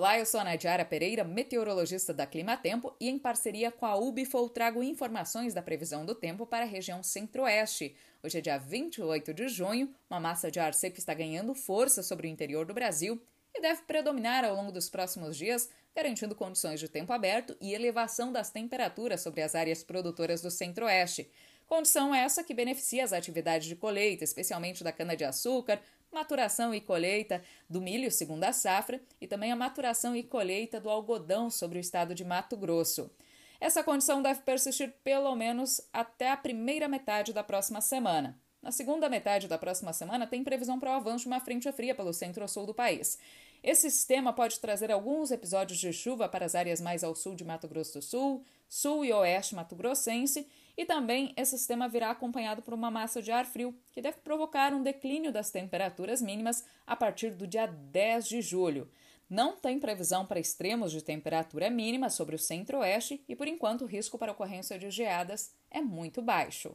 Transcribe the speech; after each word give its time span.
Olá, 0.00 0.18
eu 0.18 0.24
sou 0.24 0.40
a 0.40 0.44
Nadiara 0.44 0.82
Pereira, 0.82 1.22
meteorologista 1.22 2.14
da 2.14 2.26
Climatempo, 2.26 2.96
e 2.98 3.10
em 3.10 3.18
parceria 3.18 3.70
com 3.70 3.84
a 3.84 3.94
Ubifol 3.96 4.48
trago 4.48 4.82
informações 4.82 5.52
da 5.52 5.60
previsão 5.60 6.06
do 6.06 6.14
tempo 6.14 6.46
para 6.46 6.64
a 6.64 6.66
região 6.66 7.02
centro-oeste. 7.02 7.94
Hoje 8.22 8.38
é 8.38 8.40
dia 8.40 8.56
28 8.56 9.34
de 9.34 9.46
junho, 9.48 9.94
uma 10.08 10.18
massa 10.18 10.50
de 10.50 10.58
ar 10.58 10.72
seco 10.72 10.96
está 10.96 11.12
ganhando 11.12 11.54
força 11.54 12.02
sobre 12.02 12.26
o 12.26 12.30
interior 12.30 12.64
do 12.64 12.72
Brasil 12.72 13.20
e 13.54 13.60
deve 13.60 13.82
predominar 13.82 14.42
ao 14.42 14.56
longo 14.56 14.72
dos 14.72 14.88
próximos 14.88 15.36
dias, 15.36 15.68
garantindo 15.94 16.34
condições 16.34 16.80
de 16.80 16.88
tempo 16.88 17.12
aberto 17.12 17.54
e 17.60 17.74
elevação 17.74 18.32
das 18.32 18.50
temperaturas 18.50 19.20
sobre 19.20 19.42
as 19.42 19.54
áreas 19.54 19.84
produtoras 19.84 20.40
do 20.40 20.50
centro-oeste. 20.50 21.30
Condição 21.70 22.12
essa 22.12 22.42
que 22.42 22.52
beneficia 22.52 23.04
as 23.04 23.12
atividades 23.12 23.68
de 23.68 23.76
colheita, 23.76 24.24
especialmente 24.24 24.82
da 24.82 24.90
cana-de-açúcar, 24.90 25.80
maturação 26.10 26.74
e 26.74 26.80
colheita 26.80 27.40
do 27.68 27.80
milho 27.80 28.10
segunda 28.10 28.52
safra 28.52 29.00
e 29.20 29.26
também 29.28 29.52
a 29.52 29.56
maturação 29.56 30.16
e 30.16 30.24
colheita 30.24 30.80
do 30.80 30.90
algodão 30.90 31.48
sobre 31.48 31.78
o 31.78 31.80
estado 31.80 32.12
de 32.12 32.24
Mato 32.24 32.56
Grosso. 32.56 33.08
Essa 33.60 33.84
condição 33.84 34.20
deve 34.20 34.40
persistir 34.40 34.92
pelo 35.04 35.32
menos 35.36 35.80
até 35.92 36.32
a 36.32 36.36
primeira 36.36 36.88
metade 36.88 37.32
da 37.32 37.44
próxima 37.44 37.80
semana. 37.80 38.36
Na 38.60 38.72
segunda 38.72 39.08
metade 39.08 39.46
da 39.46 39.56
próxima 39.56 39.92
semana, 39.92 40.26
tem 40.26 40.42
previsão 40.42 40.76
para 40.76 40.90
o 40.90 40.94
avanço 40.94 41.22
de 41.22 41.28
uma 41.28 41.38
frente 41.38 41.70
fria 41.70 41.94
pelo 41.94 42.12
centro-sul 42.12 42.66
do 42.66 42.74
país. 42.74 43.16
Esse 43.62 43.88
sistema 43.90 44.32
pode 44.32 44.58
trazer 44.58 44.90
alguns 44.90 45.30
episódios 45.30 45.78
de 45.78 45.92
chuva 45.92 46.28
para 46.28 46.46
as 46.46 46.56
áreas 46.56 46.80
mais 46.80 47.04
ao 47.04 47.14
sul 47.14 47.36
de 47.36 47.44
Mato 47.44 47.68
Grosso 47.68 48.00
do 48.00 48.02
Sul, 48.02 48.44
sul 48.68 49.04
e 49.04 49.12
oeste 49.12 49.54
mato-grossense, 49.54 50.46
e 50.80 50.86
também 50.86 51.34
esse 51.36 51.58
sistema 51.58 51.90
virá 51.90 52.08
acompanhado 52.10 52.62
por 52.62 52.72
uma 52.72 52.90
massa 52.90 53.20
de 53.20 53.30
ar 53.30 53.44
frio, 53.44 53.78
que 53.92 54.00
deve 54.00 54.16
provocar 54.20 54.72
um 54.72 54.82
declínio 54.82 55.30
das 55.30 55.50
temperaturas 55.50 56.22
mínimas 56.22 56.64
a 56.86 56.96
partir 56.96 57.34
do 57.34 57.46
dia 57.46 57.66
10 57.66 58.26
de 58.26 58.40
julho. 58.40 58.90
Não 59.28 59.54
tem 59.58 59.78
previsão 59.78 60.24
para 60.24 60.40
extremos 60.40 60.90
de 60.90 61.04
temperatura 61.04 61.68
mínima 61.68 62.08
sobre 62.08 62.34
o 62.34 62.38
centro-oeste 62.38 63.22
e, 63.28 63.36
por 63.36 63.46
enquanto, 63.46 63.82
o 63.82 63.86
risco 63.86 64.16
para 64.16 64.32
ocorrência 64.32 64.78
de 64.78 64.90
geadas 64.90 65.54
é 65.70 65.82
muito 65.82 66.22
baixo. 66.22 66.74